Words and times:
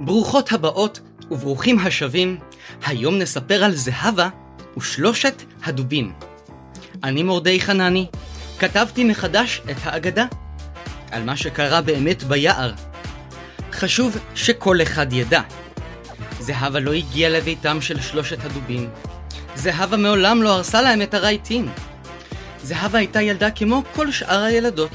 ברוכות 0.00 0.52
הבאות 0.52 1.00
וברוכים 1.30 1.78
השבים, 1.78 2.38
היום 2.86 3.18
נספר 3.18 3.64
על 3.64 3.74
זהבה 3.74 4.28
ושלושת 4.76 5.42
הדובים. 5.64 6.12
אני 7.04 7.22
מורדי 7.22 7.60
חנני, 7.60 8.06
כתבתי 8.58 9.04
מחדש 9.04 9.62
את 9.70 9.76
האגדה, 9.84 10.26
על 11.10 11.22
מה 11.22 11.36
שקרה 11.36 11.80
באמת 11.80 12.22
ביער. 12.22 12.72
חשוב 13.72 14.16
שכל 14.34 14.82
אחד 14.82 15.12
ידע. 15.12 15.40
זהבה 16.40 16.80
לא 16.80 16.92
הגיעה 16.92 17.30
לביתם 17.30 17.80
של 17.80 18.00
שלושת 18.00 18.44
הדובים. 18.44 18.90
זהבה 19.54 19.96
מעולם 19.96 20.42
לא 20.42 20.48
הרסה 20.48 20.82
להם 20.82 21.02
את 21.02 21.14
הרהיטים. 21.14 21.68
זהבה 22.62 22.98
הייתה 22.98 23.22
ילדה 23.22 23.50
כמו 23.50 23.82
כל 23.94 24.12
שאר 24.12 24.42
הילדות. 24.42 24.92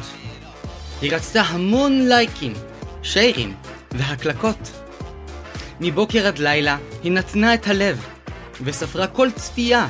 היא 1.02 1.16
רצתה 1.16 1.42
המון 1.42 2.08
לייקים, 2.08 2.54
שיירים 3.04 3.54
והקלקות. 3.92 4.89
מבוקר 5.82 6.27
עד 6.27 6.39
לילה 6.39 6.78
היא 7.04 7.11
נתנה 7.11 7.54
את 7.54 7.68
הלב, 7.68 8.06
וספרה 8.64 9.07
כל 9.07 9.32
צפייה, 9.32 9.87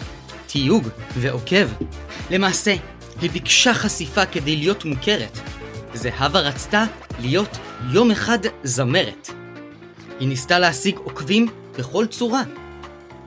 תיוג 0.48 0.88
ועוקב. 1.16 1.68
למעשה, 2.32 2.76
היא 3.22 3.30
ביקשה 3.32 3.74
חשיפה 3.74 4.26
כדי 4.26 4.56
להיות 4.56 4.86
מוכרת. 4.86 5.40
זהבה 5.94 6.40
רצתה 6.40 6.86
להיות 7.20 7.58
יום 7.92 8.12
אחד 8.12 8.40
זמרת. 8.64 9.30
היא 10.20 10.28
ניסתה 10.28 10.60
להשיג 10.60 10.98
עוקבים 10.98 11.48
בכל 11.78 12.06
צורה, 12.06 12.44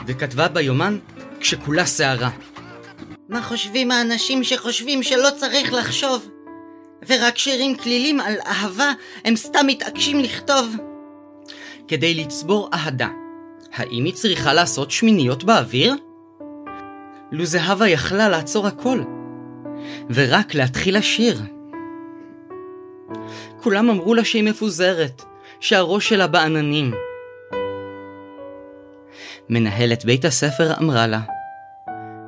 וכתבה 0.06 0.48
ביומן 0.48 0.98
כשכולה 1.40 1.86
שערה. 1.86 2.30
מה 3.28 3.42
חושבים 3.42 3.90
האנשים 3.90 4.44
שחושבים 4.44 5.02
שלא 5.02 5.28
צריך 5.36 5.72
לחשוב? 5.72 6.28
ורק 7.08 7.38
שירים 7.38 7.76
כלילים 7.76 8.20
על 8.20 8.34
אהבה 8.46 8.92
הם 9.24 9.36
סתם 9.36 9.66
מתעקשים 9.66 10.20
לכתוב. 10.20 10.91
כדי 11.88 12.14
לצבור 12.14 12.68
אהדה, 12.74 13.08
האם 13.72 14.04
היא 14.04 14.14
צריכה 14.14 14.52
לעשות 14.52 14.90
שמיניות 14.90 15.44
באוויר? 15.44 15.94
לו 17.32 17.44
זהבה 17.44 17.88
יכלה 17.88 18.28
לעצור 18.28 18.66
הכל, 18.66 19.02
ורק 20.10 20.54
להתחיל 20.54 20.98
לשיר. 20.98 21.38
כולם 23.62 23.90
אמרו 23.90 24.14
לה 24.14 24.24
שהיא 24.24 24.44
מפוזרת, 24.44 25.22
שהראש 25.60 26.08
שלה 26.08 26.26
בעננים. 26.26 26.94
מנהלת 29.48 30.04
בית 30.04 30.24
הספר 30.24 30.72
אמרה 30.78 31.06
לה, 31.06 31.20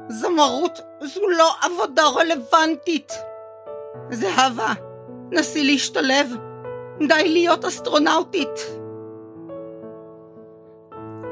זמרות 0.08 0.78
זו 1.00 1.20
לא 1.38 1.50
עבודה 1.62 2.02
רלוונטית. 2.02 3.12
זהבה, 4.10 4.72
נסי 5.30 5.64
להשתלב. 5.64 6.26
די 7.08 7.28
להיות 7.28 7.64
אסטרונאוטית. 7.64 8.83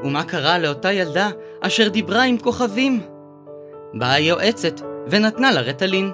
ומה 0.03 0.23
קרה 0.23 0.59
לאותה 0.59 0.91
ילדה 0.91 1.29
אשר 1.61 1.87
דיברה 1.87 2.23
עם 2.23 2.37
כוכבים? 2.37 3.01
באה 3.93 4.13
היועצת 4.13 4.81
ונתנה 5.07 5.51
לה 5.51 5.61
רטלין. 5.61 6.11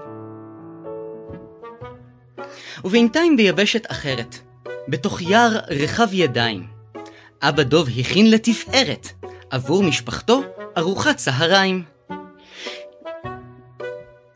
ובינתיים 2.83 3.37
ביבשת 3.37 3.91
אחרת, 3.91 4.35
בתוך 4.87 5.21
יער 5.21 5.59
רחב 5.69 6.13
ידיים, 6.13 6.67
אבא 7.41 7.63
דוב 7.63 7.87
הכין 7.99 8.31
לתפארת 8.31 9.07
עבור 9.49 9.83
משפחתו 9.83 10.41
ארוחת 10.77 11.15
צהריים. 11.15 11.83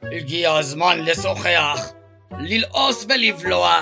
הגיע 0.04 0.52
הזמן 0.52 1.00
לשוחח, 1.00 1.92
ללעוס 2.40 3.06
ולבלוע. 3.10 3.82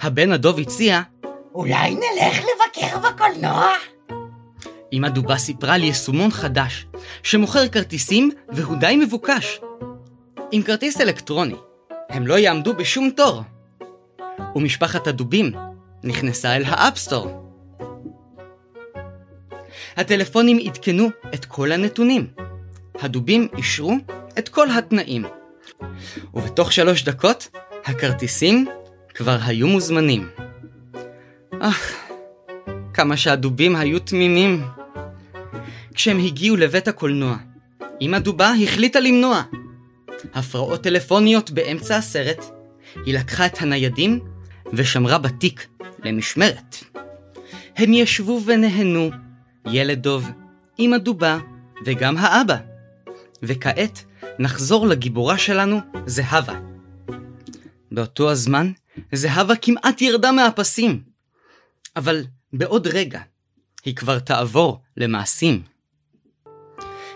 הבן 0.00 0.32
הדוב 0.32 0.58
הציע, 0.58 1.00
אולי 1.54 1.94
נלך 1.94 2.38
לבקר 2.38 2.98
בקולנוע? 2.98 3.72
אמא 4.92 5.08
דובה 5.08 5.36
סיפרה 5.36 5.74
על 5.74 5.84
יישומון 5.84 6.30
חדש, 6.30 6.86
שמוכר 7.22 7.68
כרטיסים 7.68 8.30
והוא 8.48 8.76
די 8.76 8.96
מבוקש. 8.96 9.60
עם 10.52 10.62
כרטיס 10.62 11.00
אלקטרוני, 11.00 11.54
הם 12.10 12.26
לא 12.26 12.38
יעמדו 12.38 12.74
בשום 12.74 13.10
תור. 13.10 13.42
ומשפחת 14.56 15.06
הדובים 15.06 15.52
נכנסה 16.04 16.56
אל 16.56 16.62
ה 16.66 16.75
App 16.75 17.00
Store. 17.00 17.52
הטלפונים 19.96 20.58
עדכנו 20.64 21.08
את 21.34 21.44
כל 21.44 21.72
הנתונים. 21.72 22.26
הדובים 23.00 23.48
אישרו 23.56 23.96
את 24.38 24.48
כל 24.48 24.70
התנאים. 24.70 25.24
ובתוך 26.34 26.72
שלוש 26.72 27.04
דקות, 27.04 27.48
הכרטיסים 27.84 28.66
כבר 29.14 29.38
היו 29.46 29.66
מוזמנים. 29.66 30.28
אך, 31.60 32.05
כמה 32.96 33.16
שהדובים 33.16 33.76
היו 33.76 33.98
תמימים. 33.98 34.64
כשהם 35.94 36.18
הגיעו 36.18 36.56
לבית 36.56 36.88
הקולנוע, 36.88 37.36
אמא 38.00 38.18
דובה 38.18 38.52
החליטה 38.62 39.00
למנוע. 39.00 39.42
הפרעות 40.34 40.82
טלפוניות 40.82 41.50
באמצע 41.50 41.96
הסרט, 41.96 42.44
היא 43.06 43.14
לקחה 43.14 43.46
את 43.46 43.62
הניידים 43.62 44.20
ושמרה 44.72 45.18
בתיק 45.18 45.66
למשמרת. 46.04 46.76
הם 47.76 47.92
ישבו 47.92 48.42
ונהנו, 48.46 49.10
ילד 49.66 50.02
דוב, 50.02 50.30
אמא 50.78 50.98
דובה 50.98 51.38
וגם 51.84 52.16
האבא. 52.16 52.56
וכעת 53.42 54.04
נחזור 54.38 54.86
לגיבורה 54.86 55.38
שלנו, 55.38 55.80
זהבה. 56.06 56.54
באותו 57.92 58.30
הזמן, 58.30 58.72
זהבה 59.12 59.56
כמעט 59.56 60.02
ירדה 60.02 60.32
מהפסים. 60.32 61.00
אבל 61.96 62.24
בעוד 62.52 62.86
רגע, 62.86 63.20
היא 63.84 63.96
כבר 63.96 64.18
תעבור 64.18 64.80
למעשים. 64.96 65.62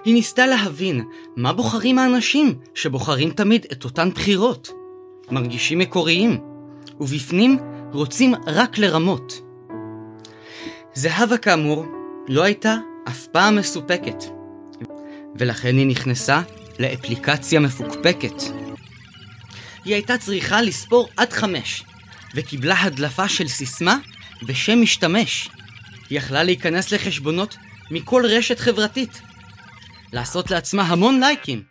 היא 0.05 0.15
ניסתה 0.15 0.47
להבין 0.47 1.05
מה 1.37 1.53
בוחרים 1.53 1.99
האנשים 1.99 2.61
שבוחרים 2.75 3.31
תמיד 3.31 3.67
את 3.73 3.85
אותן 3.85 4.11
בחירות. 4.11 4.71
מרגישים 5.31 5.79
מקוריים, 5.79 6.41
ובפנים 7.01 7.59
רוצים 7.93 8.35
רק 8.47 8.79
לרמות. 8.79 9.41
זהבה 10.95 11.39
כאמור 11.39 11.87
לא 12.29 12.43
הייתה 12.43 12.77
אף 13.09 13.27
פעם 13.27 13.57
מסופקת, 13.57 14.25
ולכן 15.39 15.77
היא 15.77 15.87
נכנסה 15.87 16.43
לאפליקציה 16.79 17.61
מפוקפקת. 17.61 18.43
היא 19.85 19.95
הייתה 19.95 20.19
צריכה 20.19 20.63
לספור 20.63 21.09
עד 21.17 21.33
חמש, 21.33 21.85
וקיבלה 22.35 22.83
הדלפה 22.83 23.29
של 23.29 23.49
סיסמה 23.49 23.99
ושם 24.47 24.83
משתמש. 24.83 25.49
היא 26.11 26.19
יכלה 26.19 26.43
להיכנס 26.43 26.93
לחשבונות 26.93 27.57
מכל 27.91 28.23
רשת 28.27 28.59
חברתית, 28.59 29.23
לעשות 30.13 30.51
לעצמה 30.51 30.83
המון 30.83 31.21
לייקים, 31.21 31.63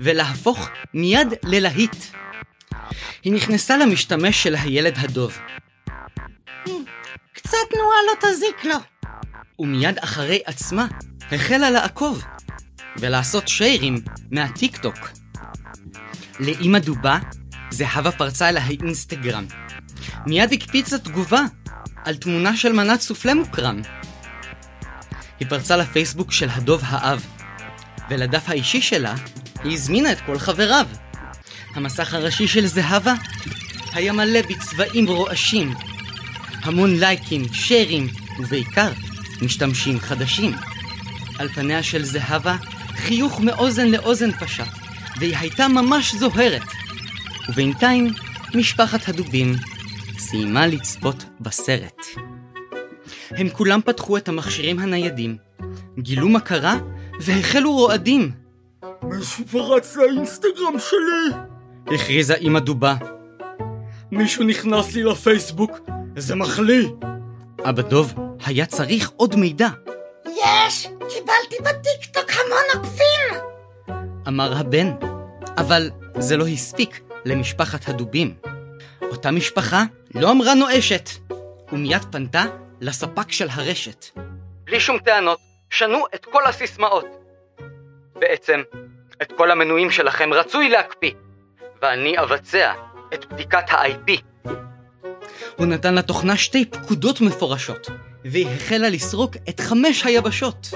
ולהפוך 0.00 0.68
מיד 0.94 1.28
ללהיט. 1.44 1.96
היא 3.22 3.32
נכנסה 3.32 3.76
למשתמש 3.76 4.42
של 4.42 4.54
הילד 4.54 4.94
הדוב. 4.98 5.38
קצת 7.32 7.58
תנועה 7.70 7.98
לא 8.06 8.30
תזיק 8.30 8.64
לו. 8.64 8.76
ומיד 9.58 9.98
אחרי 9.98 10.40
עצמה 10.44 10.86
החלה 11.32 11.70
לעקוב 11.70 12.24
ולעשות 12.96 13.48
שיירים 13.48 13.94
מהטיק 14.30 14.76
טוק. 14.76 15.10
לאמא 16.40 16.78
דובה, 16.78 17.18
זהבה 17.70 18.12
פרצה 18.12 18.48
אל 18.48 18.56
האינסטגרם. 18.56 19.46
מיד 20.26 20.52
הקפיצה 20.52 20.98
תגובה 20.98 21.40
על 22.04 22.16
תמונה 22.16 22.56
של 22.56 22.72
מנת 22.72 23.00
סופלה 23.00 23.34
מוקרם. 23.34 23.80
היא 25.40 25.48
פרצה 25.48 25.76
לפייסבוק 25.76 26.32
של 26.32 26.48
הדוב 26.50 26.82
האב, 26.84 27.26
ולדף 28.10 28.48
האישי 28.48 28.82
שלה 28.82 29.14
היא 29.64 29.72
הזמינה 29.72 30.12
את 30.12 30.20
כל 30.26 30.38
חבריו. 30.38 30.86
המסך 31.74 32.14
הראשי 32.14 32.48
של 32.48 32.66
זהבה 32.66 33.14
היה 33.92 34.12
מלא 34.12 34.40
בצבעים 34.42 35.06
רועשים. 35.06 35.74
המון 36.62 36.96
לייקים, 36.96 37.52
שיירים, 37.52 38.08
ובעיקר 38.38 38.92
משתמשים 39.42 40.00
חדשים. 40.00 40.54
על 41.38 41.48
פניה 41.48 41.82
של 41.82 42.04
זהבה 42.04 42.56
חיוך 42.96 43.40
מאוזן 43.40 43.88
לאוזן 43.88 44.30
פשט, 44.32 44.68
והיא 45.16 45.36
הייתה 45.36 45.68
ממש 45.68 46.14
זוהרת. 46.14 46.62
ובינתיים 47.48 48.14
משפחת 48.54 49.08
הדובים 49.08 49.56
סיימה 50.22 50.66
לצפות 50.66 51.24
בסרט. 51.40 52.02
הם 53.30 53.48
כולם 53.48 53.80
פתחו 53.84 54.16
את 54.16 54.28
המכשירים 54.28 54.78
הניידים, 54.78 55.36
גילו 55.98 56.28
מה 56.28 56.40
קרה 56.40 56.78
והחלו 57.20 57.72
רועדים. 57.72 58.30
מישהו 59.02 59.44
פרץ 59.44 59.96
לאינסטגרם 59.96 60.78
שלי! 60.78 61.38
הכריזה 61.94 62.34
אמא 62.34 62.58
דובה. 62.58 62.94
מישהו 64.12 64.44
נכנס 64.44 64.94
לי 64.94 65.04
לפייסבוק, 65.04 65.80
זה 66.16 66.34
מחליא! 66.34 66.88
אבא 67.64 67.82
דוב 67.82 68.14
היה 68.46 68.66
צריך 68.66 69.10
עוד 69.16 69.36
מידע. 69.36 69.68
יש! 70.26 70.86
קיבלתי 70.98 71.56
בטיקטוק 71.60 72.30
המון 72.30 72.82
עוקבים! 72.82 73.42
אמר 74.28 74.58
הבן, 74.58 74.90
אבל 75.56 75.90
זה 76.18 76.36
לא 76.36 76.46
הספיק 76.46 77.00
למשפחת 77.24 77.88
הדובים. 77.88 78.34
אותה 79.12 79.30
משפחה 79.30 79.84
לא 80.14 80.30
אמרה 80.30 80.54
נואשת, 80.54 81.10
ומיד 81.72 82.02
פנתה 82.10 82.44
לספק 82.80 83.32
של 83.32 83.48
הרשת. 83.50 84.04
בלי 84.64 84.80
שום 84.80 84.98
טענות, 84.98 85.38
שנו 85.70 86.04
את 86.14 86.24
כל 86.24 86.46
הסיסמאות. 86.46 87.06
בעצם, 88.14 88.62
את 89.22 89.32
כל 89.36 89.50
המנויים 89.50 89.90
שלכם 89.90 90.32
רצוי 90.32 90.68
להקפיא, 90.68 91.10
ואני 91.82 92.18
אבצע 92.18 92.72
את 93.14 93.32
בדיקת 93.32 93.70
ה-IP. 93.70 94.22
הוא 95.56 95.66
נתן 95.66 95.94
לתוכנה 95.94 96.36
שתי 96.36 96.64
פקודות 96.64 97.20
מפורשות, 97.20 97.90
והיא 98.24 98.48
החלה 98.48 98.88
לסרוק 98.88 99.36
את 99.48 99.60
חמש 99.60 100.06
היבשות. 100.06 100.70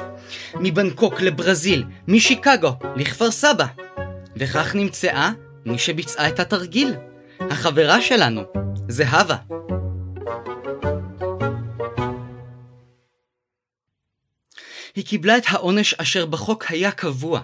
מבנקוק 0.54 1.20
לברזיל, 1.20 1.84
משיקגו 2.08 2.70
לכפר 2.96 3.30
סבא. 3.30 3.66
וכך 4.36 4.74
נמצאה 4.74 5.30
מי 5.66 5.78
שביצעה 5.78 6.28
את 6.28 6.40
התרגיל, 6.40 6.94
החברה 7.66 8.00
שלנו, 8.00 8.42
זהבה. 8.88 9.36
היא 14.94 15.04
קיבלה 15.04 15.36
את 15.36 15.42
העונש 15.48 15.94
אשר 15.94 16.26
בחוק 16.26 16.64
היה 16.68 16.90
קבוע, 16.90 17.40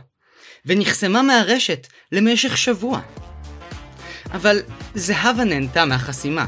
ונחסמה 0.67 1.23
מהרשת 1.23 1.87
למשך 2.13 2.59
שבוע. 2.59 3.01
אבל 4.33 4.63
זהבה 4.95 5.45
נהנתה 5.45 5.85
מהחסימה. 5.85 6.47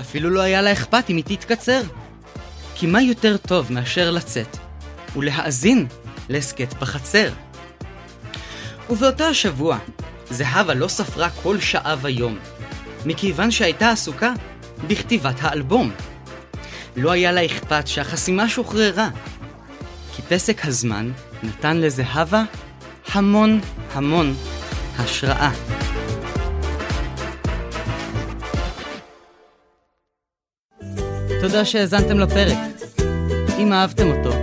אפילו 0.00 0.30
לא 0.30 0.40
היה 0.40 0.62
לה 0.62 0.72
אכפת 0.72 1.10
אם 1.10 1.16
היא 1.16 1.24
תתקצר. 1.24 1.82
כי 2.74 2.86
מה 2.86 3.02
יותר 3.02 3.36
טוב 3.36 3.72
מאשר 3.72 4.10
לצאת 4.10 4.56
ולהאזין 5.16 5.86
להסכת 6.28 6.74
בחצר? 6.74 7.32
ובאותו 8.90 9.24
השבוע, 9.24 9.78
זהבה 10.30 10.74
לא 10.74 10.88
ספרה 10.88 11.30
כל 11.30 11.60
שעה 11.60 11.96
ויום, 12.02 12.38
מכיוון 13.06 13.50
שהייתה 13.50 13.90
עסוקה 13.90 14.32
בכתיבת 14.86 15.34
האלבום. 15.40 15.90
לא 16.96 17.10
היה 17.10 17.32
לה 17.32 17.46
אכפת 17.46 17.86
שהחסימה 17.86 18.48
שוחררה, 18.48 19.08
כי 20.12 20.22
פסק 20.22 20.64
הזמן 20.64 21.10
נתן 21.42 21.76
לזהבה 21.76 22.42
המון 23.12 23.60
המון 23.92 24.34
השראה. 24.98 25.50
תודה 31.40 31.64
שהאזנתם 31.64 32.18
לפרק. 32.18 32.58
אם 33.58 33.72
אהבתם 33.72 34.06
אותו, 34.10 34.36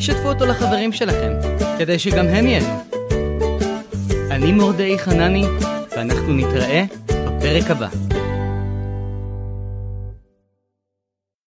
שתפו 0.00 0.28
אותו 0.28 0.46
לחברים 0.46 0.92
שלכם, 0.92 1.32
כדי 1.78 1.98
שגם 1.98 2.26
הם 2.26 2.46
ייהנו. 2.46 2.84
אני 4.30 4.52
מורדאי 4.52 4.98
חנני, 4.98 5.44
ואנחנו 5.96 6.32
נתראה 6.32 6.84
בפרק 7.38 7.70
הבא. 7.70 8.07